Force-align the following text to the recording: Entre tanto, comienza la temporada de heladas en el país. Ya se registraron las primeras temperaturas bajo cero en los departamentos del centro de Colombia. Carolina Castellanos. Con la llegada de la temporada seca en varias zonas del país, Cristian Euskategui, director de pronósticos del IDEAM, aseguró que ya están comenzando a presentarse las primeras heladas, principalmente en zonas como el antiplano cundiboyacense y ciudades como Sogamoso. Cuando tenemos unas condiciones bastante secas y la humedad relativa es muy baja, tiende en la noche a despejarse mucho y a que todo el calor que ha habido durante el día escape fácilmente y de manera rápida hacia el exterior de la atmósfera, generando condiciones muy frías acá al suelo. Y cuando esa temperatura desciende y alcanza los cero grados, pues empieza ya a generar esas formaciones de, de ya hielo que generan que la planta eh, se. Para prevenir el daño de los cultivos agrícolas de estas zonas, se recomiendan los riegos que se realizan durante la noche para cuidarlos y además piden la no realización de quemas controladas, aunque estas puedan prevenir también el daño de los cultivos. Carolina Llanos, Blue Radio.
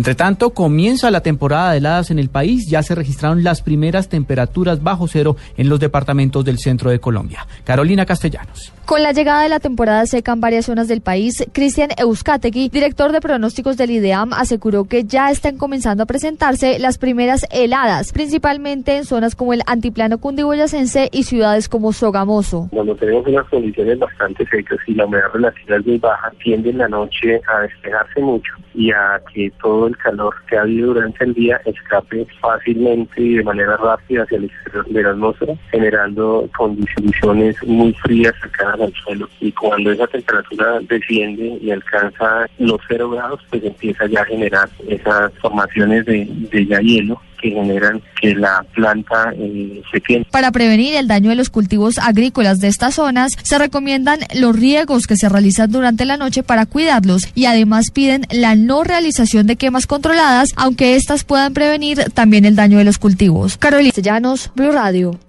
Entre 0.00 0.14
tanto, 0.14 0.48
comienza 0.54 1.10
la 1.10 1.20
temporada 1.20 1.72
de 1.72 1.76
heladas 1.76 2.10
en 2.10 2.18
el 2.18 2.30
país. 2.30 2.66
Ya 2.70 2.82
se 2.82 2.94
registraron 2.94 3.44
las 3.44 3.60
primeras 3.60 4.08
temperaturas 4.08 4.82
bajo 4.82 5.06
cero 5.08 5.36
en 5.58 5.68
los 5.68 5.78
departamentos 5.78 6.42
del 6.42 6.56
centro 6.56 6.88
de 6.88 7.00
Colombia. 7.00 7.46
Carolina 7.64 8.06
Castellanos. 8.06 8.72
Con 8.86 9.02
la 9.02 9.12
llegada 9.12 9.42
de 9.42 9.50
la 9.50 9.60
temporada 9.60 10.06
seca 10.06 10.32
en 10.32 10.40
varias 10.40 10.64
zonas 10.64 10.88
del 10.88 11.02
país, 11.02 11.46
Cristian 11.52 11.90
Euskategui, 11.98 12.70
director 12.70 13.12
de 13.12 13.20
pronósticos 13.20 13.76
del 13.76 13.90
IDEAM, 13.90 14.32
aseguró 14.32 14.84
que 14.84 15.04
ya 15.04 15.30
están 15.30 15.58
comenzando 15.58 16.04
a 16.04 16.06
presentarse 16.06 16.78
las 16.78 16.96
primeras 16.96 17.46
heladas, 17.52 18.10
principalmente 18.12 18.96
en 18.96 19.04
zonas 19.04 19.36
como 19.36 19.52
el 19.52 19.60
antiplano 19.66 20.16
cundiboyacense 20.16 21.10
y 21.12 21.24
ciudades 21.24 21.68
como 21.68 21.92
Sogamoso. 21.92 22.68
Cuando 22.72 22.96
tenemos 22.96 23.26
unas 23.26 23.46
condiciones 23.48 23.98
bastante 23.98 24.46
secas 24.46 24.78
y 24.86 24.94
la 24.94 25.04
humedad 25.04 25.28
relativa 25.34 25.76
es 25.76 25.86
muy 25.86 25.98
baja, 25.98 26.32
tiende 26.42 26.70
en 26.70 26.78
la 26.78 26.88
noche 26.88 27.40
a 27.46 27.60
despejarse 27.60 28.20
mucho 28.20 28.54
y 28.74 28.90
a 28.90 29.20
que 29.32 29.52
todo 29.62 29.89
el 29.90 29.96
calor 29.98 30.34
que 30.48 30.56
ha 30.56 30.62
habido 30.62 30.94
durante 30.94 31.24
el 31.24 31.34
día 31.34 31.60
escape 31.64 32.26
fácilmente 32.40 33.20
y 33.20 33.36
de 33.36 33.44
manera 33.44 33.76
rápida 33.76 34.22
hacia 34.22 34.38
el 34.38 34.44
exterior 34.44 34.86
de 34.86 35.02
la 35.02 35.10
atmósfera, 35.10 35.54
generando 35.70 36.48
condiciones 36.56 37.56
muy 37.64 37.92
frías 37.94 38.34
acá 38.42 38.72
al 38.72 38.92
suelo. 39.04 39.28
Y 39.40 39.52
cuando 39.52 39.92
esa 39.92 40.06
temperatura 40.06 40.80
desciende 40.88 41.58
y 41.60 41.70
alcanza 41.70 42.46
los 42.58 42.80
cero 42.88 43.10
grados, 43.10 43.40
pues 43.50 43.64
empieza 43.64 44.06
ya 44.06 44.22
a 44.22 44.26
generar 44.26 44.68
esas 44.88 45.32
formaciones 45.38 46.04
de, 46.06 46.26
de 46.28 46.66
ya 46.66 46.80
hielo 46.80 47.20
que 47.40 47.50
generan 47.50 48.02
que 48.20 48.34
la 48.34 48.64
planta 48.74 49.32
eh, 49.36 49.82
se. 49.90 50.24
Para 50.30 50.50
prevenir 50.50 50.94
el 50.94 51.08
daño 51.08 51.30
de 51.30 51.36
los 51.36 51.50
cultivos 51.50 51.98
agrícolas 51.98 52.58
de 52.58 52.68
estas 52.68 52.94
zonas, 52.96 53.36
se 53.42 53.58
recomiendan 53.58 54.20
los 54.34 54.56
riegos 54.56 55.06
que 55.06 55.16
se 55.16 55.28
realizan 55.28 55.70
durante 55.70 56.04
la 56.04 56.16
noche 56.16 56.42
para 56.42 56.66
cuidarlos 56.66 57.28
y 57.34 57.44
además 57.44 57.90
piden 57.92 58.26
la 58.30 58.56
no 58.56 58.82
realización 58.82 59.46
de 59.46 59.56
quemas 59.56 59.86
controladas, 59.86 60.50
aunque 60.56 60.96
estas 60.96 61.24
puedan 61.24 61.54
prevenir 61.54 62.04
también 62.14 62.44
el 62.44 62.56
daño 62.56 62.78
de 62.78 62.84
los 62.84 62.98
cultivos. 62.98 63.56
Carolina 63.58 63.92
Llanos, 63.96 64.50
Blue 64.54 64.72
Radio. 64.72 65.20